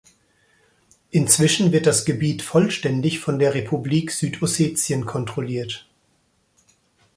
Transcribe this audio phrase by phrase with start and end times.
[1.11, 5.87] Inzwischen wird das Gebiet vollständig von der Republik Südossetien kontrolliert.